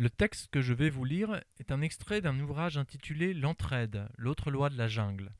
Le 0.00 0.08
texte 0.08 0.48
que 0.50 0.62
je 0.62 0.72
vais 0.72 0.88
vous 0.88 1.04
lire 1.04 1.44
est 1.58 1.70
un 1.70 1.82
extrait 1.82 2.22
d'un 2.22 2.40
ouvrage 2.40 2.78
intitulé 2.78 3.34
L'entraide, 3.34 4.08
l'autre 4.16 4.50
loi 4.50 4.70
de 4.70 4.78
la 4.78 4.88
jungle, 4.88 5.30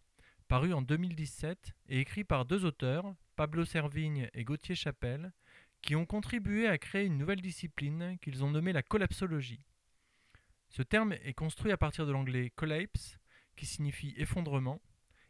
paru 0.48 0.74
en 0.74 0.82
2017 0.82 1.72
et 1.88 2.00
écrit 2.00 2.24
par 2.24 2.44
deux 2.44 2.66
auteurs, 2.66 3.14
Pablo 3.36 3.64
Servigne 3.64 4.28
et 4.34 4.44
Gauthier 4.44 4.74
Chapelle, 4.74 5.32
qui 5.80 5.96
ont 5.96 6.04
contribué 6.04 6.68
à 6.68 6.76
créer 6.76 7.06
une 7.06 7.16
nouvelle 7.16 7.40
discipline 7.40 8.18
qu'ils 8.20 8.44
ont 8.44 8.50
nommée 8.50 8.74
la 8.74 8.82
collapsologie. 8.82 9.64
Ce 10.68 10.82
terme 10.82 11.14
est 11.14 11.32
construit 11.32 11.72
à 11.72 11.78
partir 11.78 12.04
de 12.04 12.12
l'anglais 12.12 12.50
collapse, 12.50 13.16
qui 13.56 13.64
signifie 13.64 14.12
effondrement, 14.18 14.82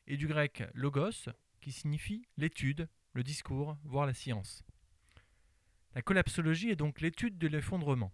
et 0.08 0.16
du 0.16 0.26
grec 0.26 0.64
logos, 0.74 1.30
qui 1.60 1.70
signifie 1.70 2.26
l'étude, 2.36 2.88
le 3.12 3.22
discours, 3.22 3.78
voire 3.84 4.06
la 4.06 4.14
science. 4.14 4.64
La 5.94 6.02
collapsologie 6.02 6.70
est 6.70 6.74
donc 6.74 7.00
l'étude 7.00 7.38
de 7.38 7.46
l'effondrement. 7.46 8.10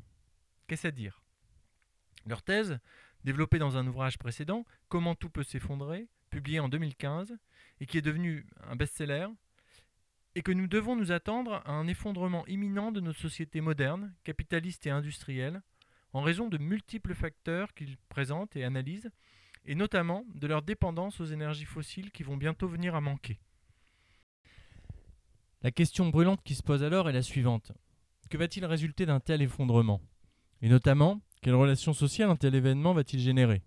Qu'est-ce 0.66 0.86
à 0.86 0.90
dire? 0.90 1.22
Leur 2.26 2.42
thèse, 2.42 2.78
développée 3.24 3.58
dans 3.58 3.76
un 3.76 3.86
ouvrage 3.86 4.18
précédent, 4.18 4.64
Comment 4.88 5.14
tout 5.14 5.30
peut 5.30 5.42
s'effondrer, 5.42 6.08
publié 6.30 6.60
en 6.60 6.68
2015, 6.68 7.36
et 7.80 7.86
qui 7.86 7.98
est 7.98 8.02
devenu 8.02 8.46
un 8.62 8.76
best-seller, 8.76 9.28
est 10.34 10.42
que 10.42 10.52
nous 10.52 10.66
devons 10.66 10.96
nous 10.96 11.12
attendre 11.12 11.62
à 11.64 11.72
un 11.72 11.86
effondrement 11.86 12.46
imminent 12.46 12.92
de 12.92 13.00
nos 13.00 13.12
sociétés 13.12 13.60
modernes, 13.60 14.14
capitalistes 14.22 14.86
et 14.86 14.90
industrielles, 14.90 15.62
en 16.12 16.20
raison 16.20 16.48
de 16.48 16.58
multiples 16.58 17.14
facteurs 17.14 17.74
qu'ils 17.74 17.96
présentent 18.08 18.54
et 18.56 18.64
analysent, 18.64 19.10
et 19.64 19.74
notamment 19.74 20.24
de 20.34 20.46
leur 20.46 20.62
dépendance 20.62 21.20
aux 21.20 21.24
énergies 21.24 21.64
fossiles 21.64 22.12
qui 22.12 22.22
vont 22.22 22.36
bientôt 22.36 22.68
venir 22.68 22.94
à 22.94 23.00
manquer. 23.00 23.40
La 25.62 25.70
question 25.70 26.08
brûlante 26.10 26.42
qui 26.44 26.54
se 26.54 26.62
pose 26.62 26.84
alors 26.84 27.08
est 27.08 27.12
la 27.12 27.22
suivante. 27.22 27.72
Que 28.30 28.36
va-t-il 28.36 28.64
résulter 28.64 29.06
d'un 29.06 29.20
tel 29.20 29.42
effondrement? 29.42 30.00
Et 30.62 30.68
notamment, 30.68 31.20
quelle 31.42 31.54
relation 31.54 31.92
sociale 31.92 32.30
un 32.30 32.36
tel 32.36 32.54
événement 32.54 32.94
va-t-il 32.94 33.20
générer? 33.20 33.62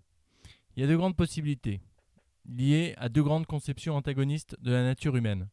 Il 0.76 0.80
y 0.80 0.84
a 0.84 0.88
de 0.88 0.96
grandes 0.96 1.16
possibilités, 1.16 1.80
liées 2.46 2.94
à 2.96 3.08
deux 3.08 3.22
grandes 3.22 3.46
conceptions 3.46 3.96
antagonistes 3.96 4.56
de 4.60 4.72
la 4.72 4.82
nature 4.82 5.16
humaine. 5.16 5.48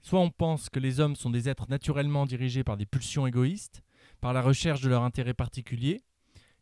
Soit 0.00 0.20
on 0.20 0.30
pense 0.30 0.68
que 0.68 0.80
les 0.80 1.00
hommes 1.00 1.16
sont 1.16 1.30
des 1.30 1.48
êtres 1.48 1.66
naturellement 1.68 2.26
dirigés 2.26 2.64
par 2.64 2.76
des 2.76 2.86
pulsions 2.86 3.26
égoïstes, 3.26 3.82
par 4.20 4.32
la 4.32 4.42
recherche 4.42 4.80
de 4.80 4.88
leur 4.88 5.02
intérêt 5.02 5.34
particulier, 5.34 6.02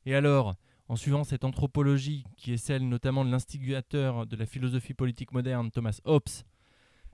et 0.07 0.15
alors, 0.15 0.55
en 0.89 0.97
suivant 0.97 1.25
cette 1.25 1.45
anthropologie 1.45 2.25
qui 2.37 2.53
est 2.53 2.59
celle 2.59 2.89
notamment 2.89 3.25
de 3.25 3.31
l'instigateur 3.31 4.27
de 4.27 4.37
la 4.37 4.47
philosophie 4.47 4.95
politique 4.95 5.33
moderne, 5.33 5.71
Thomas 5.71 5.99
Hobbes, 6.05 6.45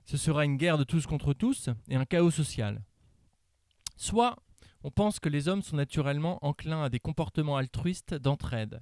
ce 0.05 0.17
sera 0.17 0.43
une 0.45 0.57
guerre 0.57 0.77
de 0.77 0.83
tous 0.83 1.05
contre 1.05 1.33
tous 1.33 1.69
et 1.87 1.95
un 1.95 2.05
chaos 2.05 2.31
social. 2.31 2.81
Soit 3.95 4.35
on 4.83 4.91
pense 4.91 5.19
que 5.19 5.29
les 5.29 5.47
hommes 5.47 5.61
sont 5.61 5.75
naturellement 5.75 6.39
enclins 6.45 6.83
à 6.83 6.89
des 6.89 6.99
comportements 6.99 7.57
altruistes 7.57 8.13
d'entraide, 8.13 8.81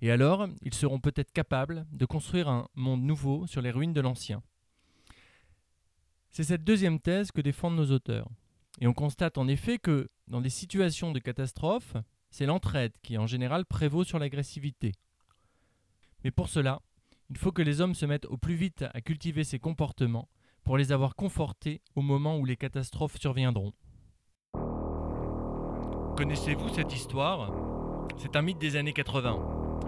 et 0.00 0.10
alors 0.10 0.48
ils 0.62 0.74
seront 0.74 1.00
peut-être 1.00 1.32
capables 1.32 1.86
de 1.92 2.06
construire 2.06 2.48
un 2.48 2.68
monde 2.74 3.02
nouveau 3.02 3.46
sur 3.46 3.62
les 3.62 3.70
ruines 3.70 3.92
de 3.92 4.00
l'ancien. 4.00 4.42
C'est 6.30 6.44
cette 6.44 6.64
deuxième 6.64 6.98
thèse 6.98 7.30
que 7.30 7.40
défendent 7.40 7.76
nos 7.76 7.90
auteurs. 7.92 8.28
Et 8.80 8.86
on 8.86 8.94
constate 8.94 9.36
en 9.36 9.48
effet 9.48 9.78
que, 9.78 10.08
dans 10.28 10.40
des 10.40 10.48
situations 10.48 11.12
de 11.12 11.18
catastrophe, 11.18 11.94
c'est 12.30 12.46
l'entraide 12.46 12.94
qui 13.02 13.18
en 13.18 13.26
général 13.26 13.66
prévaut 13.66 14.02
sur 14.02 14.18
l'agressivité. 14.18 14.92
Mais 16.24 16.30
pour 16.30 16.48
cela, 16.48 16.80
il 17.28 17.36
faut 17.36 17.52
que 17.52 17.62
les 17.62 17.80
hommes 17.80 17.94
se 17.94 18.06
mettent 18.06 18.24
au 18.26 18.38
plus 18.38 18.54
vite 18.54 18.84
à 18.94 19.00
cultiver 19.02 19.44
ces 19.44 19.58
comportements 19.58 20.28
pour 20.64 20.78
les 20.78 20.90
avoir 20.90 21.16
confortés 21.16 21.82
au 21.94 22.02
moment 22.02 22.38
où 22.38 22.44
les 22.44 22.56
catastrophes 22.56 23.20
surviendront. 23.20 23.74
Connaissez-vous 26.22 26.68
cette 26.68 26.94
histoire? 26.94 27.50
C'est 28.16 28.36
un 28.36 28.42
mythe 28.42 28.60
des 28.60 28.76
années 28.76 28.92
80, 28.92 29.40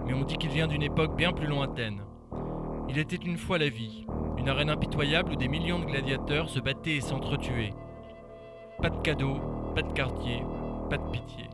mais 0.05 0.13
on 0.13 0.25
dit 0.25 0.35
qu'il 0.35 0.49
vient 0.49 0.67
d'une 0.67 0.83
époque 0.83 1.15
bien 1.15 1.31
plus 1.31 1.47
lointaine. 1.47 2.01
Il 2.89 2.97
était 2.97 3.15
une 3.15 3.37
fois 3.37 3.57
la 3.57 3.69
vie, 3.69 4.05
une 4.37 4.49
arène 4.49 4.69
impitoyable 4.69 5.31
où 5.31 5.35
des 5.37 5.47
millions 5.47 5.79
de 5.79 5.85
gladiateurs 5.85 6.49
se 6.49 6.59
battaient 6.59 6.97
et 6.97 7.01
s'entretuaient. 7.01 7.73
Pas 8.81 8.89
de 8.89 8.97
cadeaux, 8.97 9.39
pas 9.75 9.81
de 9.81 9.93
quartier, 9.93 10.43
pas 10.89 10.97
de 10.97 11.09
pitié. 11.09 11.45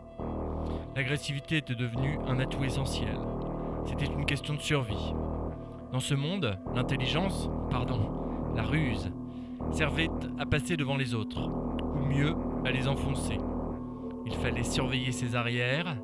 L'agressivité 0.95 1.57
était 1.57 1.75
devenue 1.75 2.17
un 2.27 2.39
atout 2.39 2.63
essentiel. 2.63 3.19
C'était 3.85 4.11
une 4.11 4.25
question 4.25 4.55
de 4.55 4.61
survie. 4.61 5.13
Dans 5.91 5.99
ce 5.99 6.15
monde, 6.15 6.57
l'intelligence, 6.73 7.51
pardon, 7.69 8.09
la 8.55 8.63
ruse, 8.63 9.11
servait 9.73 10.09
à 10.39 10.47
passer 10.47 10.75
devant 10.75 10.97
les 10.97 11.13
autres, 11.13 11.51
ou 11.51 12.03
mieux, 12.03 12.33
à 12.65 12.71
les 12.71 12.87
enfoncer. 12.87 13.37
Il 14.25 14.35
fallait 14.35 14.63
surveiller 14.63 15.11
ses 15.11 15.35
arrières. 15.35 15.95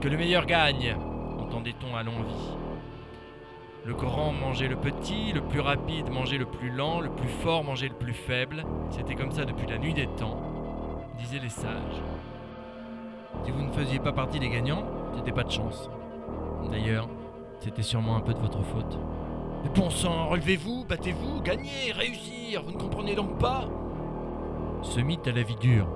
Que 0.00 0.08
le 0.08 0.16
meilleur 0.16 0.46
gagne, 0.46 0.96
entendait-on 1.38 1.96
à 1.96 2.02
l'envie. 2.02 2.56
Le 3.84 3.94
grand 3.94 4.32
mangeait 4.32 4.68
le 4.68 4.76
petit, 4.76 5.32
le 5.32 5.42
plus 5.42 5.60
rapide 5.60 6.10
mangeait 6.10 6.38
le 6.38 6.46
plus 6.46 6.70
lent, 6.70 7.00
le 7.00 7.10
plus 7.10 7.28
fort 7.28 7.62
mangeait 7.62 7.88
le 7.88 7.94
plus 7.94 8.14
faible. 8.14 8.64
C'était 8.90 9.14
comme 9.14 9.30
ça 9.30 9.44
depuis 9.44 9.66
la 9.66 9.78
nuit 9.78 9.94
des 9.94 10.08
temps, 10.08 10.40
disaient 11.18 11.38
les 11.38 11.48
sages. 11.48 12.02
Si 13.44 13.50
vous 13.52 13.62
ne 13.62 13.72
faisiez 13.72 14.00
pas 14.00 14.12
partie 14.12 14.40
des 14.40 14.48
gagnants, 14.48 14.84
c'était 15.14 15.32
pas 15.32 15.44
de 15.44 15.50
chance. 15.50 15.88
D'ailleurs, 16.70 17.08
c'était 17.60 17.82
sûrement 17.82 18.16
un 18.16 18.20
peu 18.20 18.34
de 18.34 18.40
votre 18.40 18.62
faute. 18.62 18.98
Mais 19.62 19.70
bon 19.70 19.88
sang, 19.88 20.28
relevez-vous, 20.28 20.84
battez-vous, 20.84 21.40
gagnez, 21.42 21.92
réussir, 21.92 22.62
vous 22.64 22.72
ne 22.72 22.78
comprenez 22.78 23.14
donc 23.14 23.38
pas 23.38 23.68
Ce 24.82 25.00
mythe 25.00 25.28
a 25.28 25.32
la 25.32 25.42
vie 25.42 25.56
dure. 25.56 25.86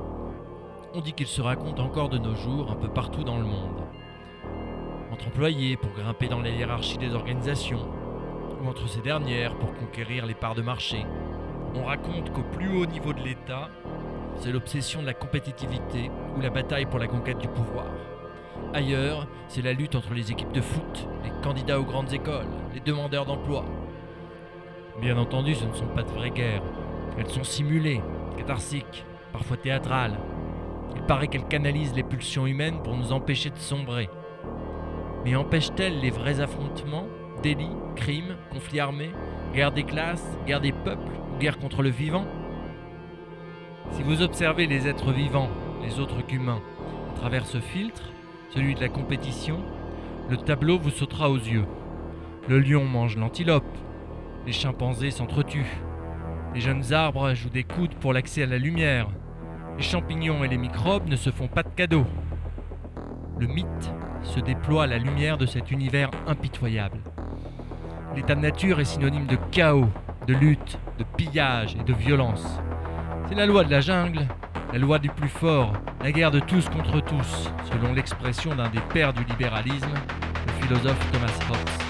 On 0.92 1.00
dit 1.00 1.12
qu'il 1.12 1.28
se 1.28 1.40
raconte 1.40 1.78
encore 1.78 2.08
de 2.08 2.18
nos 2.18 2.34
jours 2.34 2.72
un 2.72 2.74
peu 2.74 2.88
partout 2.88 3.22
dans 3.22 3.38
le 3.38 3.44
monde. 3.44 3.84
Entre 5.12 5.28
employés 5.28 5.76
pour 5.76 5.92
grimper 5.92 6.26
dans 6.26 6.40
les 6.40 6.50
hiérarchies 6.50 6.98
des 6.98 7.14
organisations, 7.14 7.86
ou 8.60 8.68
entre 8.68 8.88
ces 8.88 9.00
dernières 9.00 9.54
pour 9.54 9.72
conquérir 9.74 10.26
les 10.26 10.34
parts 10.34 10.56
de 10.56 10.62
marché. 10.62 11.06
On 11.76 11.84
raconte 11.84 12.32
qu'au 12.32 12.42
plus 12.42 12.76
haut 12.76 12.86
niveau 12.86 13.12
de 13.12 13.20
l'État, 13.20 13.68
c'est 14.34 14.50
l'obsession 14.50 15.00
de 15.00 15.06
la 15.06 15.14
compétitivité 15.14 16.10
ou 16.36 16.40
la 16.40 16.50
bataille 16.50 16.86
pour 16.86 16.98
la 16.98 17.06
conquête 17.06 17.38
du 17.38 17.46
pouvoir. 17.46 17.86
Ailleurs, 18.74 19.28
c'est 19.46 19.62
la 19.62 19.72
lutte 19.72 19.94
entre 19.94 20.12
les 20.12 20.32
équipes 20.32 20.52
de 20.52 20.60
foot, 20.60 21.08
les 21.22 21.30
candidats 21.40 21.78
aux 21.78 21.84
grandes 21.84 22.12
écoles, 22.12 22.50
les 22.74 22.80
demandeurs 22.80 23.26
d'emploi. 23.26 23.64
Bien 25.00 25.16
entendu, 25.18 25.54
ce 25.54 25.66
ne 25.66 25.72
sont 25.72 25.86
pas 25.86 26.02
de 26.02 26.10
vraies 26.10 26.30
guerres. 26.30 26.64
Elles 27.16 27.30
sont 27.30 27.44
simulées, 27.44 28.02
catharsiques, 28.36 29.04
parfois 29.32 29.56
théâtrales. 29.56 30.18
Il 30.96 31.02
paraît 31.02 31.28
qu'elles 31.28 31.48
canalisent 31.48 31.94
les 31.94 32.02
pulsions 32.02 32.46
humaines 32.46 32.82
pour 32.82 32.96
nous 32.96 33.12
empêcher 33.12 33.50
de 33.50 33.58
sombrer. 33.58 34.08
Mais 35.24 35.36
empêchent-elles 35.36 36.00
les 36.00 36.10
vrais 36.10 36.40
affrontements, 36.40 37.06
délits, 37.42 37.76
crimes, 37.96 38.36
conflits 38.52 38.80
armés, 38.80 39.12
guerre 39.54 39.72
des 39.72 39.84
classes, 39.84 40.26
guerre 40.46 40.60
des 40.60 40.72
peuples 40.72 41.12
ou 41.34 41.38
guerre 41.38 41.58
contre 41.58 41.82
le 41.82 41.90
vivant? 41.90 42.26
Si 43.92 44.02
vous 44.02 44.22
observez 44.22 44.66
les 44.66 44.86
êtres 44.86 45.12
vivants, 45.12 45.48
les 45.82 45.98
autres 45.98 46.24
qu'humains, 46.26 46.62
à 47.14 47.18
travers 47.18 47.46
ce 47.46 47.58
filtre, 47.58 48.12
celui 48.50 48.74
de 48.74 48.80
la 48.80 48.88
compétition, 48.88 49.60
le 50.28 50.36
tableau 50.36 50.78
vous 50.78 50.90
sautera 50.90 51.30
aux 51.30 51.36
yeux. 51.36 51.66
Le 52.48 52.58
lion 52.60 52.84
mange 52.84 53.16
l'antilope, 53.16 53.64
les 54.46 54.52
chimpanzés 54.52 55.10
s'entretuent, 55.10 55.80
les 56.54 56.60
jeunes 56.60 56.92
arbres 56.92 57.34
jouent 57.34 57.50
des 57.50 57.64
coudes 57.64 57.94
pour 57.94 58.12
l'accès 58.12 58.42
à 58.42 58.46
la 58.46 58.58
lumière, 58.58 59.08
les 59.76 59.82
champignons 59.82 60.44
et 60.44 60.48
les 60.48 60.58
microbes 60.58 61.08
ne 61.08 61.16
se 61.16 61.30
font 61.30 61.48
pas 61.48 61.62
de 61.62 61.68
cadeaux. 61.68 62.06
Le 63.38 63.46
mythe 63.46 63.92
se 64.22 64.40
déploie 64.40 64.84
à 64.84 64.86
la 64.86 64.98
lumière 64.98 65.38
de 65.38 65.46
cet 65.46 65.70
univers 65.70 66.10
impitoyable. 66.26 66.98
L'état 68.14 68.34
de 68.34 68.40
nature 68.40 68.80
est 68.80 68.84
synonyme 68.84 69.26
de 69.26 69.36
chaos, 69.50 69.88
de 70.26 70.34
lutte, 70.34 70.78
de 70.98 71.04
pillage 71.16 71.76
et 71.76 71.84
de 71.84 71.94
violence. 71.94 72.60
C'est 73.28 73.34
la 73.34 73.46
loi 73.46 73.64
de 73.64 73.70
la 73.70 73.80
jungle, 73.80 74.26
la 74.72 74.78
loi 74.78 74.98
du 74.98 75.08
plus 75.08 75.28
fort, 75.28 75.72
la 76.02 76.12
guerre 76.12 76.30
de 76.30 76.40
tous 76.40 76.68
contre 76.68 77.00
tous, 77.00 77.50
selon 77.72 77.92
l'expression 77.92 78.54
d'un 78.54 78.68
des 78.70 78.80
pères 78.92 79.12
du 79.12 79.24
libéralisme, 79.24 79.94
le 80.46 80.52
philosophe 80.62 81.12
Thomas 81.12 81.26
Hobbes. 81.50 81.89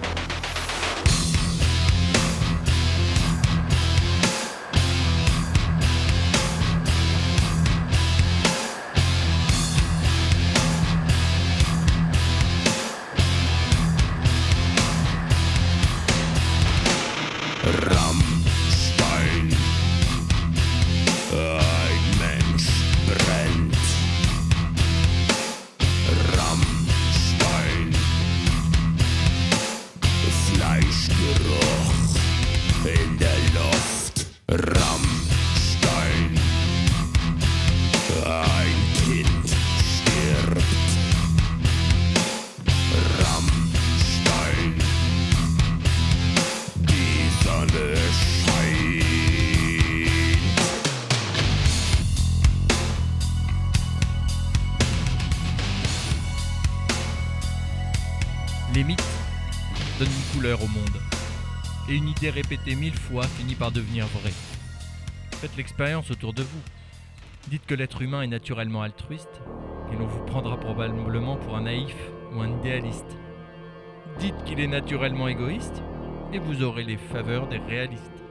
Idée 62.20 62.30
répétée 62.30 62.74
mille 62.74 62.94
fois 62.94 63.22
finit 63.22 63.54
par 63.54 63.72
devenir 63.72 64.06
vraie. 64.06 64.34
Faites 65.36 65.56
l'expérience 65.56 66.10
autour 66.10 66.34
de 66.34 66.42
vous. 66.42 66.60
Dites 67.48 67.64
que 67.64 67.74
l'être 67.74 68.02
humain 68.02 68.20
est 68.20 68.26
naturellement 68.26 68.82
altruiste, 68.82 69.40
et 69.90 69.96
l'on 69.96 70.06
vous 70.06 70.22
prendra 70.26 70.60
probablement 70.60 71.36
pour 71.36 71.56
un 71.56 71.62
naïf 71.62 71.96
ou 72.34 72.42
un 72.42 72.58
idéaliste. 72.58 73.16
Dites 74.18 74.34
qu'il 74.44 74.60
est 74.60 74.66
naturellement 74.66 75.28
égoïste, 75.28 75.82
et 76.34 76.38
vous 76.38 76.62
aurez 76.62 76.84
les 76.84 76.98
faveurs 76.98 77.46
des 77.46 77.56
réalistes. 77.56 78.22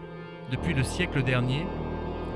Depuis 0.52 0.76
le 0.76 0.84
siècle 0.84 1.24
dernier, 1.24 1.66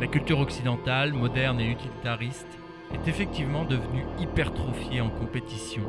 la 0.01 0.07
culture 0.07 0.39
occidentale, 0.39 1.13
moderne 1.13 1.59
et 1.59 1.69
utilitariste, 1.69 2.57
est 2.95 3.07
effectivement 3.07 3.63
devenue 3.63 4.05
hypertrophiée 4.19 5.01
en 5.01 5.09
compétition, 5.09 5.83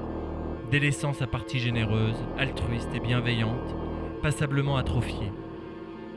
délaissant 0.70 1.14
sa 1.14 1.26
partie 1.26 1.58
généreuse, 1.58 2.22
altruiste 2.38 2.90
et 2.94 3.00
bienveillante, 3.00 3.74
passablement 4.20 4.76
atrophiée. 4.76 5.32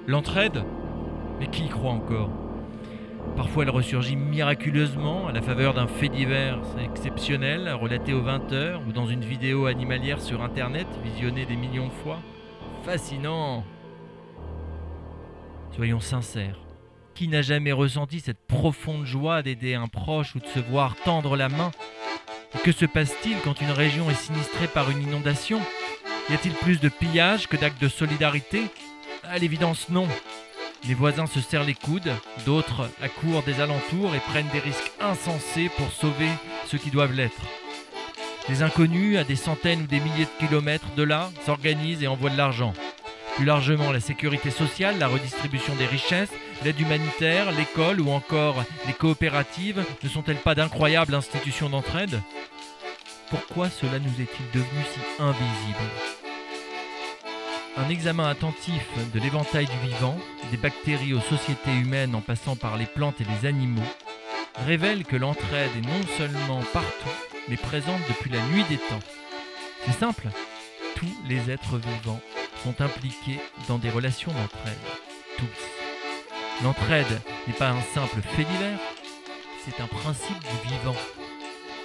L'entraide 0.08 0.64
Mais 1.38 1.48
qui 1.48 1.66
y 1.66 1.70
croit 1.70 1.92
encore? 1.92 2.32
Parfois 3.36 3.64
elle 3.64 3.70
ressurgit 3.70 4.16
miraculeusement 4.16 5.28
à 5.28 5.34
la 5.34 5.42
faveur 5.42 5.74
d'un 5.74 5.88
fait 5.88 6.08
divers 6.08 6.62
exceptionnel 6.82 7.70
relaté 7.74 8.14
aux 8.14 8.22
20 8.22 8.54
heures 8.54 8.82
ou 8.88 8.94
dans 8.94 9.06
une 9.06 9.26
vidéo 9.26 9.66
animalière 9.66 10.22
sur 10.22 10.42
internet 10.42 10.88
visionnée 11.04 11.46
des 11.46 11.58
millions 11.58 11.88
de 11.88 11.92
fois. 11.92 12.20
Fascinant! 12.84 13.66
Soyons 15.76 16.00
sincères. 16.00 16.62
Qui 17.14 17.28
n'a 17.28 17.42
jamais 17.42 17.74
ressenti 17.74 18.22
cette 18.22 18.48
profonde 18.48 19.06
joie 19.06 19.42
d'aider 19.42 19.74
un 19.74 19.88
proche 19.88 20.36
ou 20.36 20.40
de 20.40 20.48
se 20.48 20.60
voir 20.60 20.96
tendre 21.04 21.36
la 21.36 21.50
main? 21.50 21.72
Et 22.56 22.60
que 22.60 22.72
se 22.72 22.86
passe-t-il 22.86 23.36
quand 23.44 23.60
une 23.60 23.72
région 23.72 24.10
est 24.10 24.14
sinistrée 24.14 24.68
par 24.68 24.90
une 24.90 25.02
inondation? 25.02 25.60
Y 26.30 26.34
a-t-il 26.34 26.54
plus 26.54 26.80
de 26.80 26.88
pillage 26.88 27.48
que 27.48 27.58
d'actes 27.58 27.82
de 27.82 27.90
solidarité? 27.90 28.64
À 29.24 29.38
l'évidence 29.38 29.90
non. 29.90 30.08
Les 30.88 30.94
voisins 30.94 31.26
se 31.26 31.42
serrent 31.42 31.64
les 31.64 31.74
coudes, 31.74 32.12
d'autres 32.46 32.90
accourent 33.02 33.44
des 33.44 33.60
alentours 33.60 34.16
et 34.16 34.20
prennent 34.20 34.48
des 34.54 34.60
risques 34.60 34.92
insensés 35.02 35.70
pour 35.76 35.92
sauver 35.92 36.30
ceux 36.68 36.78
qui 36.78 36.92
doivent 36.92 37.14
l'être. 37.14 37.42
Des 38.48 38.62
inconnus, 38.64 39.18
à 39.18 39.24
des 39.24 39.36
centaines 39.36 39.82
ou 39.82 39.88
des 39.88 40.00
milliers 40.00 40.26
de 40.26 40.46
kilomètres 40.46 40.94
de 40.96 41.04
là, 41.04 41.30
s'organisent 41.46 42.04
et 42.04 42.08
envoient 42.08 42.30
de 42.30 42.38
l'argent. 42.38 42.74
Plus 43.36 43.46
largement, 43.46 43.92
la 43.92 44.00
sécurité 44.00 44.50
sociale, 44.50 44.98
la 44.98 45.08
redistribution 45.08 45.76
des 45.76 45.86
richesses, 45.86 46.32
l'aide 46.64 46.80
humanitaire, 46.80 47.52
l'école 47.52 48.00
ou 48.00 48.12
encore 48.12 48.64
les 48.88 48.94
coopératives 48.94 49.84
ne 50.02 50.10
sont-elles 50.10 50.38
pas 50.38 50.56
d'incroyables 50.56 51.14
institutions 51.14 51.70
d'entraide? 51.70 52.22
Pourquoi 53.30 53.70
cela 53.70 54.00
nous 54.00 54.22
est-il 54.22 54.52
devenu 54.54 54.82
si 54.94 55.22
invisible? 55.22 56.17
Un 57.78 57.90
examen 57.90 58.28
attentif 58.28 58.88
de 59.14 59.20
l'éventail 59.20 59.66
du 59.66 59.88
vivant, 59.88 60.18
des 60.52 60.58
bactéries 60.58 61.14
aux 61.14 61.22
sociétés 61.22 61.74
humaines 61.74 62.16
en 62.16 62.22
passant 62.22 62.56
par 62.56 62.76
les 62.76 62.86
plantes 62.86 63.22
et 63.22 63.26
les 63.26 63.48
animaux, 63.48 63.82
révèle 64.66 65.06
que 65.06 65.16
l'entraide 65.16 65.72
est 65.78 65.88
non 65.88 66.02
seulement 66.18 66.62
partout, 66.74 67.10
mais 67.48 67.58
présente 67.58 68.02
depuis 68.10 68.32
la 68.32 68.42
nuit 68.48 68.64
des 68.70 68.78
temps. 68.78 69.00
C'est 69.86 70.00
simple, 70.00 70.28
tous 70.96 71.16
les 71.28 71.52
êtres 71.52 71.78
vivants 71.78 72.22
sont 72.64 72.82
impliqués 72.82 73.40
dans 73.68 73.78
des 73.78 73.92
relations 73.92 74.32
d'entraide. 74.32 74.78
Tous. 75.38 76.64
L'entraide 76.64 77.22
n'est 77.48 77.54
pas 77.54 77.70
un 77.70 77.82
simple 77.82 78.22
fait 78.22 78.44
divers, 78.44 78.80
c'est 79.64 79.82
un 79.82 79.88
principe 79.88 80.40
du 80.40 80.70
vivant. 80.70 80.96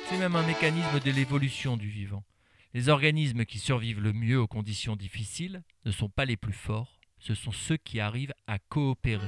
C'est 0.09 0.17
même 0.17 0.37
un 0.37 0.43
mécanisme 0.43 1.00
de 1.05 1.11
l'évolution 1.11 1.77
du 1.77 1.88
vivant. 1.88 2.23
Les 2.75 2.89
organismes 2.89 3.45
qui 3.45 3.59
survivent 3.59 4.01
le 4.01 4.15
mieux 4.15 4.41
aux 4.41 4.47
conditions 4.47 4.97
difficiles 4.97 5.63
ne 5.85 5.91
sont 5.91 6.09
pas 6.09 6.25
les 6.25 6.39
plus 6.39 6.55
forts, 6.55 7.01
ce 7.19 7.35
sont 7.35 7.53
ceux 7.53 7.77
qui 7.77 8.01
arrivent 8.01 8.33
à 8.47 8.59
coopérer. 8.59 9.27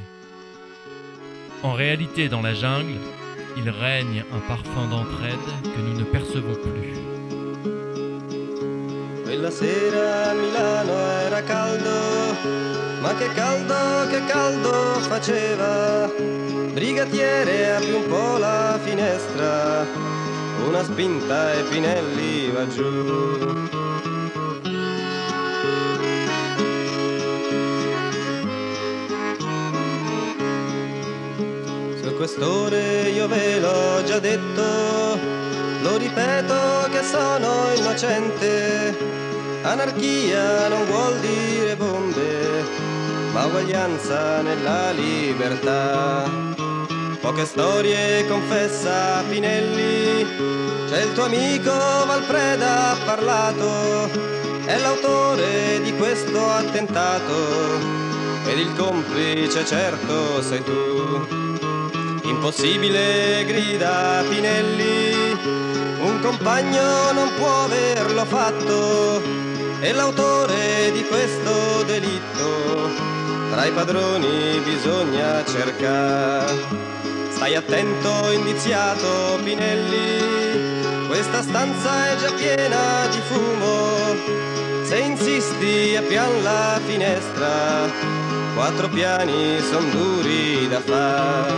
En 1.63 1.75
réalité, 1.75 2.31
dans 2.31 2.41
la 2.41 2.55
jungle, 2.55 2.99
il 3.59 3.69
règne 3.69 4.25
un 4.33 4.41
parfum 4.41 4.89
d'entraide 4.89 5.35
que 5.63 5.81
nous 5.83 5.99
ne 5.99 6.05
percevons 6.05 6.55
plus. 6.55 6.95
Una 20.67 20.83
spinta 20.83 21.53
e 21.53 21.63
Pinelli 21.65 22.51
va 22.51 22.67
giù. 22.69 23.73
Su 32.03 32.17
quest'ore 32.17 33.11
io 33.11 33.29
ve 33.29 33.61
l'ho 33.61 34.03
già 34.05 34.19
detto, 34.19 35.19
lo 35.83 35.97
ripeto 35.97 36.89
che 36.91 37.03
sono 37.03 37.73
innocente. 37.77 38.97
Anarchia 39.63 40.69
non 40.69 40.85
vuol 40.87 41.19
dire 41.21 41.77
bombe, 41.77 42.65
ma 43.33 43.47
uguaglianza 43.47 44.43
nella 44.43 44.91
libertà. 44.93 46.54
Poche 47.25 47.47
storie 47.47 48.27
confessa 48.27 49.23
Pinelli, 49.27 50.27
c'è 50.87 51.05
il 51.05 51.15
tuo 51.15 51.25
amico 51.25 51.73
Valpreda 51.73 52.91
ha 52.91 52.97
parlato, 53.03 54.11
è 54.67 54.79
l'autore 54.79 55.81
di 55.83 55.95
questo 55.95 56.51
attentato. 56.51 57.33
Ed 58.45 58.59
il 58.59 58.75
complice 58.77 59.65
certo 59.65 60.43
sei 60.43 60.63
tu. 60.65 61.27
Impossibile 62.25 63.43
grida 63.47 64.23
Pinelli, 64.29 65.15
un 66.01 66.21
compagno 66.21 67.11
non 67.13 67.33
può 67.39 67.63
averlo 67.63 68.25
fatto, 68.27 69.23
è 69.81 69.93
l'autore 69.93 70.93
di 70.93 71.03
questo 71.05 71.85
delitto, 71.85 72.91
tra 73.51 73.65
i 73.65 73.71
padroni 73.71 74.61
bisogna 74.63 75.43
cercare. 75.47 76.94
Stai 77.45 77.57
attento, 77.57 78.31
indiziato 78.33 79.39
Pinelli, 79.45 81.07
questa 81.09 81.43
stanza 81.43 82.11
è 82.11 82.17
già 82.17 82.33
piena 82.33 83.07
di 83.09 83.19
fumo. 83.19 84.83
Se 84.83 84.99
insisti, 84.99 85.95
appian 85.95 86.43
la 86.43 86.81
finestra, 86.87 87.87
quattro 88.55 88.89
piani 88.89 89.61
son 89.61 89.91
duri 89.91 90.69
da 90.69 90.81
fare. 90.81 91.53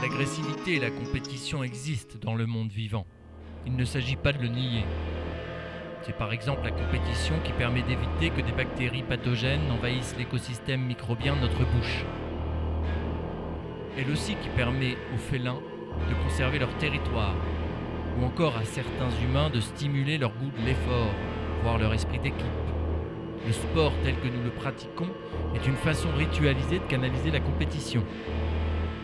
L'agressivité 0.00 0.76
et 0.76 0.80
la 0.80 0.90
compétition 0.90 1.64
existent 1.64 2.20
dans 2.20 2.36
le 2.36 2.46
monde 2.46 2.70
vivant. 2.70 3.04
Il 3.66 3.74
ne 3.74 3.84
s'agit 3.84 4.14
pas 4.14 4.30
de 4.30 4.42
le 4.42 4.48
nier. 4.48 4.84
C'est 6.06 6.16
par 6.16 6.32
exemple 6.32 6.62
la 6.62 6.70
compétition 6.70 7.34
qui 7.42 7.50
permet 7.50 7.82
d'éviter 7.82 8.30
que 8.30 8.40
des 8.40 8.52
bactéries 8.52 9.02
pathogènes 9.02 9.68
envahissent 9.72 10.14
l'écosystème 10.16 10.82
microbien 10.82 11.34
de 11.34 11.40
notre 11.40 11.64
bouche. 11.64 12.04
Elle 13.98 14.12
aussi 14.12 14.36
qui 14.36 14.48
permet 14.50 14.96
aux 15.12 15.18
félins 15.18 15.58
de 16.08 16.14
conserver 16.22 16.60
leur 16.60 16.72
territoire, 16.76 17.34
ou 18.16 18.24
encore 18.24 18.56
à 18.56 18.64
certains 18.64 19.10
humains 19.24 19.50
de 19.50 19.58
stimuler 19.58 20.16
leur 20.16 20.30
goût 20.30 20.52
de 20.56 20.64
l'effort, 20.64 21.10
voire 21.64 21.78
leur 21.78 21.92
esprit 21.92 22.20
d'équipe. 22.20 22.46
Le 23.44 23.52
sport 23.52 23.92
tel 24.04 24.14
que 24.14 24.28
nous 24.28 24.44
le 24.44 24.50
pratiquons 24.50 25.10
est 25.56 25.66
une 25.66 25.74
façon 25.74 26.10
ritualisée 26.16 26.78
de 26.78 26.84
canaliser 26.84 27.32
la 27.32 27.40
compétition. 27.40 28.04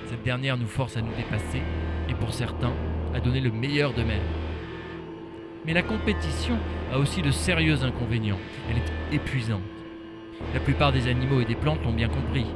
Cette 0.07 0.23
dernière 0.23 0.57
nous 0.57 0.69
force 0.69 0.97
à 0.97 1.03
nous 1.03 1.15
dépasser 1.17 1.63
et 2.09 2.15
pour 2.15 2.33
certains 2.33 2.75
à 3.13 3.19
donner 3.19 3.41
le 3.41 3.51
meilleur 3.51 3.93
d'eux-mêmes. 3.93 4.42
Mais 5.65 5.75
la 5.75 5.83
compétition 5.83 6.57
a 6.93 6.99
aussi 6.99 7.23
de 7.23 7.31
sérieux 7.31 7.85
inconvénients. 7.85 8.39
Elle 8.69 8.79
est 8.79 9.15
épuisante. 9.15 9.61
La 10.55 10.61
plupart 10.61 10.91
des 10.91 11.07
animaux 11.07 11.41
et 11.41 11.45
des 11.45 11.55
plantes 11.55 11.85
l'ont 11.85 11.93
bien 11.93 12.09
compris. 12.09 12.47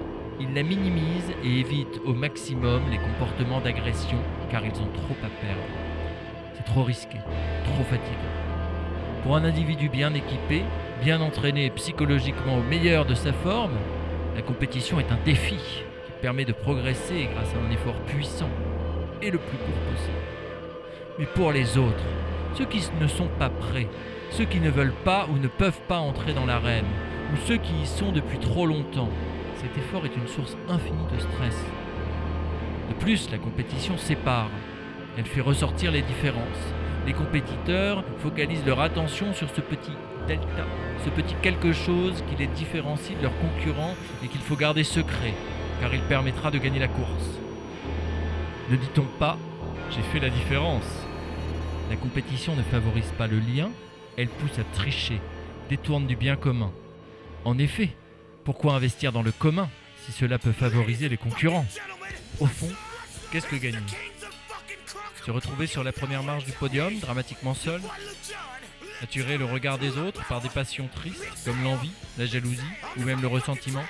Ils 0.40 0.52
la 0.52 0.64
minimisent 0.64 1.32
et 1.44 1.60
évitent 1.60 2.00
au 2.04 2.14
maximum 2.14 2.82
les 2.90 2.98
comportements 2.98 3.60
d'agression 3.60 4.18
car 4.50 4.64
ils 4.64 4.72
ont 4.72 4.90
trop 4.92 5.14
à 5.22 5.28
perdre. 5.40 5.62
C'est 6.54 6.64
trop 6.64 6.82
risqué, 6.82 7.18
trop 7.64 7.84
fatigant. 7.84 8.32
Pour 9.22 9.36
un 9.36 9.44
individu 9.44 9.88
bien 9.88 10.12
équipé, 10.12 10.62
bien 11.00 11.20
entraîné 11.20 11.70
psychologiquement 11.70 12.58
au 12.58 12.62
meilleur 12.62 13.06
de 13.06 13.14
sa 13.14 13.32
forme, 13.32 13.78
la 14.34 14.42
compétition 14.42 14.98
est 14.98 15.12
un 15.12 15.18
défi 15.24 15.56
qui 16.06 16.12
permet 16.20 16.44
de 16.44 16.52
progresser 16.52 17.28
grâce 17.32 17.54
à 17.54 17.66
un 17.66 17.70
effort 17.70 18.00
puissant 18.06 18.50
et 19.22 19.30
le 19.30 19.38
plus 19.38 19.58
court 19.58 19.92
possible. 19.92 20.18
Mais 21.18 21.26
pour 21.26 21.52
les 21.52 21.78
autres, 21.78 22.04
ceux 22.56 22.64
qui 22.64 22.82
ne 23.00 23.06
sont 23.06 23.28
pas 23.38 23.50
prêts, 23.50 23.88
ceux 24.30 24.44
qui 24.44 24.60
ne 24.60 24.70
veulent 24.70 24.94
pas 25.04 25.26
ou 25.30 25.38
ne 25.38 25.48
peuvent 25.48 25.80
pas 25.88 25.98
entrer 25.98 26.32
dans 26.32 26.46
l'arène, 26.46 26.86
ou 27.32 27.36
ceux 27.46 27.58
qui 27.58 27.74
y 27.82 27.86
sont 27.86 28.12
depuis 28.12 28.38
trop 28.38 28.66
longtemps. 28.66 29.10
Cet 29.56 29.76
effort 29.76 30.06
est 30.06 30.16
une 30.16 30.28
source 30.28 30.56
infinie 30.68 31.06
de 31.12 31.18
stress. 31.18 31.64
De 32.88 32.94
plus, 32.94 33.30
la 33.30 33.38
compétition 33.38 33.98
sépare. 33.98 34.50
Elle 35.18 35.26
fait 35.26 35.40
ressortir 35.40 35.90
les 35.90 36.02
différences, 36.02 36.74
Les 37.06 37.12
compétiteurs 37.12 38.02
focalisent 38.18 38.66
leur 38.66 38.80
attention 38.80 39.32
sur 39.32 39.48
ce 39.50 39.60
petit 39.60 39.92
delta, 40.26 40.64
ce 41.04 41.10
petit 41.10 41.36
quelque 41.40 41.72
chose 41.72 42.24
qui 42.28 42.34
les 42.34 42.48
différencie 42.48 43.16
de 43.16 43.22
leurs 43.22 43.38
concurrents 43.38 43.94
et 44.24 44.28
qu'il 44.28 44.40
faut 44.40 44.56
garder 44.56 44.82
secret, 44.82 45.32
car 45.80 45.94
il 45.94 46.00
permettra 46.00 46.50
de 46.50 46.58
gagner 46.58 46.80
la 46.80 46.88
course. 46.88 47.38
Ne 48.70 48.76
dit-on 48.76 49.06
pas 49.20 49.38
j'ai 49.90 50.02
fait 50.02 50.18
la 50.18 50.30
différence 50.30 51.05
La 51.88 51.96
compétition 51.96 52.56
ne 52.56 52.62
favorise 52.62 53.12
pas 53.16 53.26
le 53.26 53.38
lien, 53.38 53.70
elle 54.16 54.28
pousse 54.28 54.58
à 54.58 54.64
tricher, 54.74 55.20
détourne 55.68 56.06
du 56.06 56.16
bien 56.16 56.36
commun. 56.36 56.72
En 57.44 57.58
effet, 57.58 57.90
pourquoi 58.44 58.74
investir 58.74 59.12
dans 59.12 59.22
le 59.22 59.32
commun 59.32 59.68
si 60.04 60.12
cela 60.12 60.38
peut 60.38 60.52
favoriser 60.52 61.08
les 61.08 61.16
concurrents? 61.16 61.66
Au 62.40 62.46
fond, 62.46 62.70
qu'est-ce 63.30 63.46
que 63.46 63.56
gagner? 63.56 63.78
Se 65.24 65.30
retrouver 65.30 65.66
sur 65.66 65.84
la 65.84 65.92
première 65.92 66.22
marche 66.22 66.44
du 66.44 66.52
podium, 66.52 66.98
dramatiquement 66.98 67.54
seul 67.54 67.80
Attirer 69.02 69.36
le 69.36 69.44
regard 69.44 69.78
des 69.78 69.98
autres 69.98 70.24
par 70.26 70.40
des 70.40 70.48
passions 70.48 70.88
tristes 70.88 71.26
comme 71.44 71.62
l'envie, 71.62 71.92
la 72.18 72.26
jalousie 72.26 72.60
ou 72.96 73.02
même 73.02 73.20
le 73.20 73.28
ressentiment? 73.28 73.84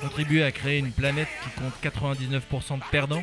Contribuer 0.00 0.42
à 0.42 0.50
créer 0.50 0.78
une 0.78 0.92
planète 0.92 1.28
qui 1.44 1.60
compte 1.60 1.74
99% 1.82 2.78
de 2.78 2.84
perdants? 2.90 3.22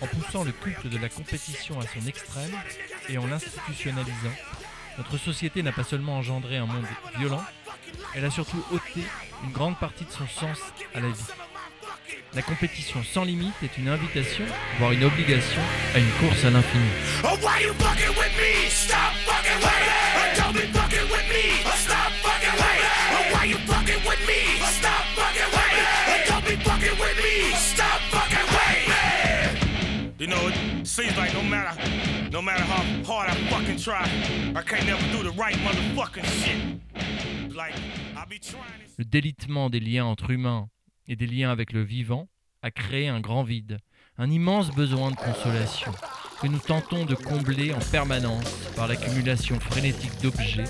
En 0.00 0.06
poussant 0.06 0.44
le 0.44 0.52
culte 0.52 0.86
de 0.86 0.98
la 0.98 1.08
compétition 1.08 1.78
à 1.80 1.84
son 1.86 2.06
extrême 2.06 2.52
et 3.08 3.18
en 3.18 3.26
l'institutionnalisant, 3.26 4.34
notre 4.98 5.18
société 5.18 5.62
n'a 5.62 5.72
pas 5.72 5.84
seulement 5.84 6.16
engendré 6.16 6.56
un 6.56 6.66
monde 6.66 6.86
violent, 7.18 7.44
elle 8.14 8.24
a 8.24 8.30
surtout 8.30 8.62
ôté 8.72 9.04
une 9.44 9.52
grande 9.52 9.78
partie 9.78 10.04
de 10.04 10.10
son 10.10 10.26
sens 10.26 10.58
à 10.94 11.00
la 11.00 11.08
vie. 11.08 11.24
La 12.34 12.42
compétition 12.42 13.02
sans 13.02 13.24
limite 13.24 13.54
est 13.62 13.76
une 13.78 13.88
invitation, 13.88 14.44
voire 14.78 14.92
une 14.92 15.04
obligation, 15.04 15.60
à 15.94 15.98
une 15.98 16.10
course 16.20 16.44
à 16.44 16.50
l'infini. 16.50 16.90
Le 38.98 39.04
délitement 39.04 39.70
des 39.70 39.80
liens 39.80 40.04
entre 40.04 40.30
humains 40.30 40.68
et 41.06 41.16
des 41.16 41.26
liens 41.26 41.50
avec 41.50 41.72
le 41.72 41.82
vivant 41.82 42.28
a 42.62 42.70
créé 42.70 43.08
un 43.08 43.20
grand 43.20 43.42
vide, 43.42 43.78
un 44.18 44.30
immense 44.30 44.70
besoin 44.74 45.10
de 45.10 45.16
consolation 45.16 45.92
que 46.40 46.46
nous 46.46 46.58
tentons 46.58 47.04
de 47.04 47.14
combler 47.14 47.72
en 47.74 47.78
permanence 47.90 48.50
par 48.76 48.88
l'accumulation 48.88 49.60
frénétique 49.60 50.22
d'objets, 50.22 50.64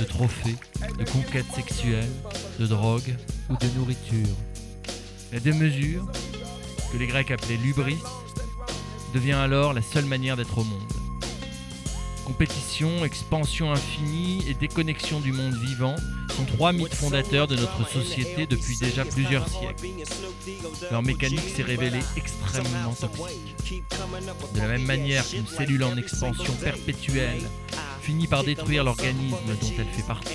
de 0.00 0.04
trophées, 0.04 0.56
de 0.98 1.04
conquêtes 1.10 1.50
sexuelles, 1.52 2.10
de 2.58 2.66
drogues 2.66 3.16
ou 3.48 3.56
de 3.56 3.66
nourriture. 3.78 4.36
La 5.32 5.38
démesure, 5.38 6.10
que 6.92 6.98
les 6.98 7.06
Grecs 7.06 7.30
appelaient 7.30 7.56
lubris, 7.56 7.98
devient 9.12 9.32
alors 9.32 9.72
la 9.72 9.82
seule 9.82 10.06
manière 10.06 10.36
d'être 10.36 10.58
au 10.58 10.64
monde. 10.64 10.80
Compétition, 12.24 13.04
expansion 13.04 13.72
infinie 13.72 14.44
et 14.48 14.54
déconnexion 14.54 15.20
du 15.20 15.32
monde 15.32 15.54
vivant 15.54 15.96
sont 16.36 16.44
trois 16.44 16.72
mythes 16.72 16.94
fondateurs 16.94 17.46
de 17.46 17.56
notre 17.56 17.86
société 17.88 18.46
depuis 18.46 18.78
déjà 18.78 19.04
plusieurs 19.04 19.48
siècles. 19.48 19.88
Leur 20.90 21.02
mécanique 21.02 21.40
s'est 21.40 21.62
révélée 21.62 22.00
extrêmement 22.16 22.94
toxique. 22.94 23.56
De 24.54 24.58
la 24.60 24.68
même 24.68 24.84
manière 24.84 25.28
qu'une 25.28 25.46
cellule 25.46 25.84
en 25.84 25.96
expansion 25.96 26.52
perpétuelle 26.54 27.42
finit 28.00 28.28
par 28.28 28.44
détruire 28.44 28.84
l'organisme 28.84 29.36
dont 29.46 29.72
elle 29.78 29.86
fait 29.86 30.06
partie, 30.06 30.32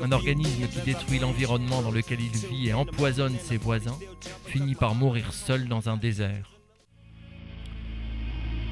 un 0.00 0.12
organisme 0.12 0.66
qui 0.68 0.80
détruit 0.80 1.20
l'environnement 1.20 1.82
dans 1.82 1.90
lequel 1.90 2.20
il 2.20 2.36
vit 2.48 2.68
et 2.68 2.74
empoisonne 2.74 3.36
ses 3.42 3.56
voisins 3.56 3.98
finit 4.46 4.74
par 4.74 4.94
mourir 4.94 5.32
seul 5.32 5.68
dans 5.68 5.88
un 5.88 5.96
désert. 5.96 6.53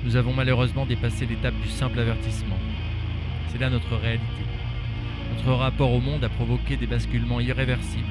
Nous 0.05 0.17
avons 0.17 0.33
malheureusement 0.33 0.85
dépassé 0.85 1.27
l'étape 1.27 1.55
du 1.63 1.69
simple 1.69 2.01
avertissement. 2.01 2.59
C'est 3.49 3.61
là 3.61 3.71
notre 3.71 3.95
réalité. 3.97 4.25
Notre 5.37 5.53
rapport 5.53 5.93
au 5.93 6.01
monde 6.01 6.25
a 6.25 6.29
provoqué 6.29 6.77
des 6.77 6.89
basculements 6.89 7.39
irréversibles. 7.39 8.05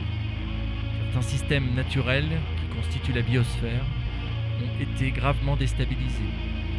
Certains 1.12 1.28
systèmes 1.28 1.76
naturels 1.76 2.30
qui 2.58 2.78
constituent 2.78 3.14
la 3.14 3.22
biosphère 3.22 3.84
ont 4.64 4.82
été 4.82 5.12
gravement 5.12 5.58
déstabilisés, 5.58 6.32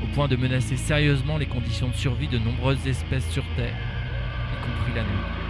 au 0.02 0.06
point 0.14 0.28
de 0.28 0.36
menacer 0.36 0.78
sérieusement 0.78 1.36
les 1.36 1.46
conditions 1.46 1.88
de 1.88 1.94
survie 1.94 2.28
de 2.28 2.38
nombreuses 2.38 2.86
espèces 2.86 3.28
sur 3.30 3.44
Terre, 3.56 3.76
y 3.76 4.64
compris 4.64 4.94
la 4.94 5.02
nôtre. 5.02 5.41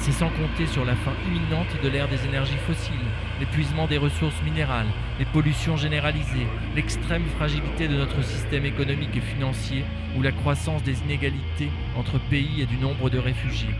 C'est 0.00 0.12
sans 0.12 0.30
compter 0.30 0.66
sur 0.66 0.84
la 0.84 0.94
fin 0.94 1.12
imminente 1.26 1.66
de 1.82 1.88
l'ère 1.88 2.08
des 2.08 2.24
énergies 2.24 2.56
fossiles, 2.66 2.94
l'épuisement 3.40 3.86
des 3.86 3.98
ressources 3.98 4.40
minérales, 4.42 4.86
les 5.18 5.24
pollutions 5.26 5.76
généralisées, 5.76 6.46
l'extrême 6.74 7.24
fragilité 7.36 7.88
de 7.88 7.96
notre 7.96 8.22
système 8.22 8.64
économique 8.64 9.16
et 9.16 9.20
financier 9.20 9.84
ou 10.16 10.22
la 10.22 10.32
croissance 10.32 10.82
des 10.82 10.98
inégalités 11.00 11.68
entre 11.96 12.18
pays 12.30 12.62
et 12.62 12.66
du 12.66 12.76
nombre 12.76 13.10
de 13.10 13.18
réfugiés. 13.18 13.74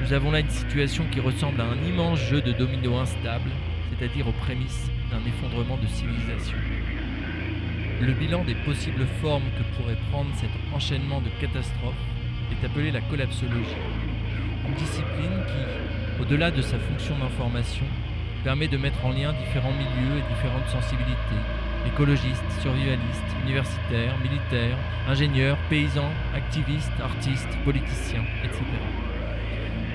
Nous 0.00 0.12
avons 0.12 0.30
là 0.30 0.40
une 0.40 0.48
situation 0.48 1.04
qui 1.10 1.20
ressemble 1.20 1.60
à 1.60 1.64
un 1.64 1.86
immense 1.86 2.20
jeu 2.20 2.40
de 2.40 2.52
dominos 2.52 3.00
instable, 3.00 3.50
c'est-à-dire 3.90 4.28
aux 4.28 4.44
prémices 4.44 4.90
d'un 5.10 5.20
effondrement 5.28 5.76
de 5.76 5.86
civilisation. 5.88 6.56
Le 8.00 8.12
bilan 8.12 8.44
des 8.44 8.54
possibles 8.54 9.06
formes 9.20 9.50
que 9.58 9.76
pourrait 9.76 9.98
prendre 10.10 10.30
cet 10.36 10.50
enchaînement 10.72 11.20
de 11.20 11.30
catastrophes 11.40 11.94
est 12.52 12.64
appelé 12.64 12.90
la 12.90 13.00
collapsologie 13.00 13.82
une 14.68 14.74
discipline 14.74 15.44
qui, 15.46 16.22
au-delà 16.22 16.50
de 16.50 16.62
sa 16.62 16.78
fonction 16.78 17.14
d'information, 17.18 17.86
permet 18.44 18.68
de 18.68 18.76
mettre 18.76 19.04
en 19.04 19.10
lien 19.10 19.32
différents 19.32 19.72
milieux 19.72 20.18
et 20.18 20.34
différentes 20.34 20.68
sensibilités, 20.68 21.42
écologistes, 21.86 22.44
survivalistes, 22.60 23.30
universitaires, 23.44 24.16
militaires, 24.18 24.78
ingénieurs, 25.08 25.58
paysans, 25.68 26.12
activistes, 26.34 27.00
artistes, 27.02 27.56
politiciens, 27.64 28.24
etc. 28.44 28.62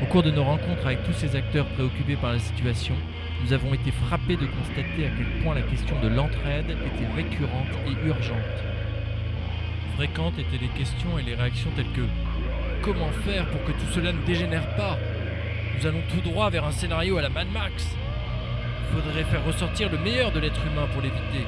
Au 0.01 0.05
cours 0.05 0.23
de 0.23 0.31
nos 0.31 0.43
rencontres 0.43 0.85
avec 0.85 1.03
tous 1.03 1.13
ces 1.13 1.35
acteurs 1.35 1.67
préoccupés 1.67 2.15
par 2.15 2.33
la 2.33 2.39
situation, 2.39 2.95
nous 3.43 3.53
avons 3.53 3.73
été 3.73 3.91
frappés 3.91 4.35
de 4.35 4.45
constater 4.45 5.05
à 5.05 5.09
quel 5.15 5.43
point 5.43 5.55
la 5.55 5.61
question 5.61 5.99
de 6.01 6.07
l'entraide 6.07 6.69
était 6.69 7.07
récurrente 7.15 7.67
et 7.87 8.07
urgente. 8.07 8.35
Fréquentes 9.95 10.39
étaient 10.39 10.61
les 10.61 10.69
questions 10.69 11.19
et 11.19 11.23
les 11.23 11.35
réactions 11.35 11.69
telles 11.75 11.91
que 11.93 12.01
Comment 12.83 13.11
faire 13.23 13.45
pour 13.45 13.63
que 13.63 13.73
tout 13.73 13.93
cela 13.93 14.11
ne 14.11 14.25
dégénère 14.25 14.67
pas 14.75 14.97
Nous 15.77 15.85
allons 15.85 16.01
tout 16.09 16.21
droit 16.21 16.50
vers 16.50 16.65
un 16.65 16.71
scénario 16.71 17.15
à 17.17 17.21
la 17.21 17.29
Mad 17.29 17.47
Max. 17.51 17.95
Il 18.89 18.95
faudrait 18.95 19.23
faire 19.23 19.45
ressortir 19.45 19.91
le 19.91 20.00
meilleur 20.00 20.31
de 20.31 20.39
l'être 20.39 20.65
humain 20.65 20.88
pour 20.91 21.03
l'éviter. 21.03 21.45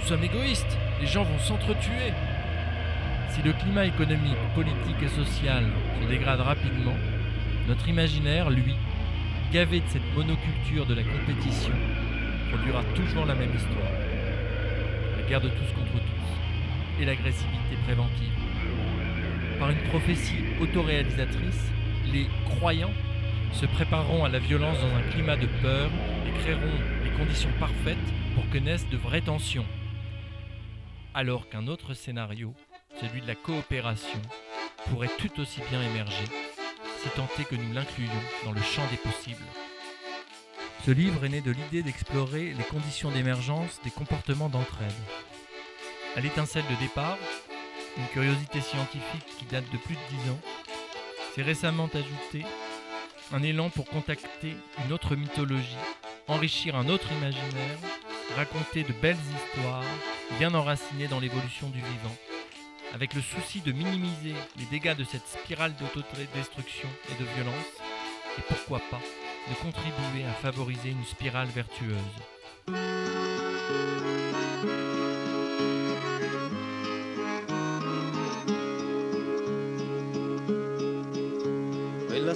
Nous 0.00 0.06
sommes 0.06 0.22
égoïstes, 0.22 0.78
les 1.00 1.08
gens 1.08 1.24
vont 1.24 1.38
s'entretuer. 1.40 2.12
Si 3.30 3.42
le 3.42 3.52
climat 3.54 3.86
économique, 3.86 4.36
politique 4.54 5.02
et 5.02 5.08
social 5.08 5.64
se 6.00 6.08
dégrade 6.08 6.40
rapidement, 6.40 6.96
notre 7.66 7.88
imaginaire, 7.88 8.48
lui, 8.48 8.76
gavé 9.52 9.80
de 9.80 9.88
cette 9.88 10.14
monoculture 10.14 10.86
de 10.86 10.94
la 10.94 11.02
compétition, 11.02 11.74
produira 12.50 12.84
toujours 12.94 13.26
la 13.26 13.34
même 13.34 13.54
histoire. 13.56 13.92
La 15.16 15.28
guerre 15.28 15.40
de 15.40 15.48
tous 15.48 15.72
contre 15.74 16.04
tous 16.04 17.02
et 17.02 17.04
l'agressivité 17.04 17.76
préventive 17.84 18.51
par 19.58 19.70
une 19.70 19.82
prophétie 19.84 20.44
autoréalisatrice, 20.60 21.70
les 22.12 22.26
croyants 22.56 22.92
se 23.52 23.66
prépareront 23.66 24.24
à 24.24 24.28
la 24.28 24.38
violence 24.38 24.78
dans 24.80 24.96
un 24.96 25.02
climat 25.10 25.36
de 25.36 25.46
peur 25.60 25.90
et 26.26 26.38
créeront 26.40 26.78
les 27.04 27.10
conditions 27.10 27.50
parfaites 27.60 27.96
pour 28.34 28.48
que 28.50 28.58
naissent 28.58 28.88
de 28.88 28.96
vraies 28.96 29.20
tensions. 29.20 29.66
Alors 31.14 31.48
qu'un 31.48 31.66
autre 31.66 31.94
scénario, 31.94 32.54
celui 33.00 33.20
de 33.20 33.26
la 33.26 33.34
coopération, 33.34 34.22
pourrait 34.88 35.10
tout 35.18 35.40
aussi 35.40 35.60
bien 35.70 35.82
émerger, 35.82 36.24
si 36.98 37.08
tant 37.10 37.26
que 37.26 37.54
nous 37.54 37.72
l'incluions 37.72 38.10
dans 38.44 38.52
le 38.52 38.62
champ 38.62 38.86
des 38.90 38.96
possibles. 38.96 39.44
Ce 40.84 40.90
livre 40.90 41.24
est 41.24 41.28
né 41.28 41.40
de 41.40 41.52
l'idée 41.52 41.82
d'explorer 41.82 42.54
les 42.54 42.64
conditions 42.64 43.10
d'émergence 43.10 43.80
des 43.84 43.90
comportements 43.90 44.48
d'entraide. 44.48 44.90
À 46.16 46.20
l'étincelle 46.20 46.64
de 46.70 46.80
départ, 46.80 47.18
une 47.96 48.06
curiosité 48.08 48.60
scientifique 48.60 49.26
qui 49.38 49.44
date 49.46 49.70
de 49.72 49.78
plus 49.78 49.94
de 49.94 50.00
dix 50.10 50.30
ans, 50.30 50.40
s'est 51.34 51.42
récemment 51.42 51.88
ajouté 51.92 52.44
un 53.32 53.42
élan 53.42 53.70
pour 53.70 53.86
contacter 53.86 54.56
une 54.84 54.92
autre 54.92 55.16
mythologie, 55.16 55.76
enrichir 56.28 56.76
un 56.76 56.88
autre 56.88 57.10
imaginaire, 57.12 57.78
raconter 58.36 58.82
de 58.82 58.92
belles 58.92 59.16
histoires 59.16 59.84
bien 60.38 60.54
enracinées 60.54 61.08
dans 61.08 61.20
l'évolution 61.20 61.68
du 61.68 61.78
vivant, 61.78 62.16
avec 62.94 63.14
le 63.14 63.22
souci 63.22 63.60
de 63.60 63.72
minimiser 63.72 64.34
les 64.58 64.66
dégâts 64.66 64.96
de 64.96 65.04
cette 65.04 65.26
spirale 65.26 65.74
d'autodestruction 65.76 66.88
et 67.10 67.22
de 67.22 67.28
violence, 67.34 67.72
et 68.38 68.42
pourquoi 68.48 68.80
pas 68.90 69.00
de 69.48 69.54
contribuer 69.54 70.24
à 70.28 70.32
favoriser 70.32 70.90
une 70.90 71.04
spirale 71.04 71.48
vertueuse. 71.48 71.98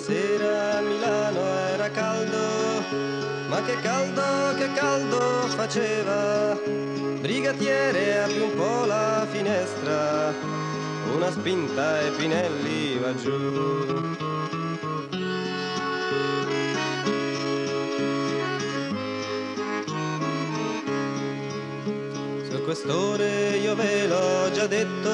Sera 0.07 0.79
a 0.79 0.81
Milano 0.83 1.41
era 1.75 1.91
caldo, 1.91 2.85
ma 3.49 3.61
che 3.63 3.75
caldo, 3.81 4.55
che 4.57 4.73
caldo 4.73 5.21
faceva. 5.49 6.57
Brigatiere 7.21 8.23
apri 8.23 8.41
un 8.41 8.55
po' 8.55 8.85
la 8.85 9.27
finestra, 9.29 10.33
una 11.13 11.31
spinta 11.33 12.01
e 12.03 12.11
Pinelli 12.11 12.99
va 12.99 13.15
giù. 13.17 14.15
Quest'ore 22.65 23.59
io 23.59 23.77
ve 23.77 24.09
l'ho 24.09 24.51
già 24.51 24.67
detto, 24.67 25.11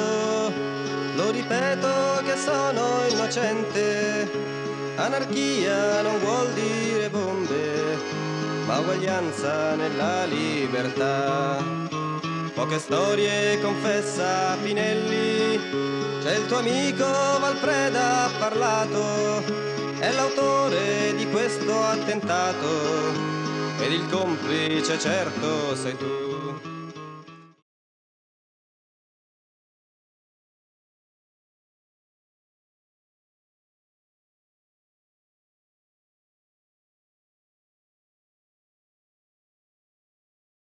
lo 1.17 1.31
ripeto 1.31 2.23
che 2.25 2.37
sono 2.37 3.07
innocente. 3.11 4.62
Anarchia 5.05 6.01
non 6.03 6.17
vuol 6.21 6.53
dire 6.53 7.11
bombe, 7.11 7.99
ma 8.67 8.79
uguaglianza 8.79 9.75
nella 9.75 10.27
libertà. 10.27 11.61
Poche 12.55 12.79
storie 12.79 13.61
confessa 13.61 14.57
Pinelli, 14.63 15.59
c'è 16.23 16.37
il 16.37 16.47
tuo 16.47 16.59
amico 16.59 17.05
Valpreda 17.05 18.27
ha 18.27 18.31
parlato, 18.39 19.43
è 19.99 20.13
l'autore 20.13 21.17
di 21.17 21.29
questo 21.31 21.83
attentato 21.83 22.69
ed 23.81 23.91
il 23.91 24.09
complice 24.09 25.01
certo 25.01 25.75
sei 25.75 25.97
tu. 25.97 26.72